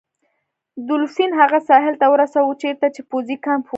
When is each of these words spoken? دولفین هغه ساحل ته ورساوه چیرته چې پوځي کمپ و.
دولفین 0.87 1.31
هغه 1.39 1.59
ساحل 1.67 1.95
ته 2.01 2.05
ورساوه 2.09 2.53
چیرته 2.61 2.87
چې 2.95 3.01
پوځي 3.09 3.35
کمپ 3.45 3.63
و. 3.65 3.69